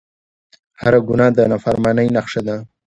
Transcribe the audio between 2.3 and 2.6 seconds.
ده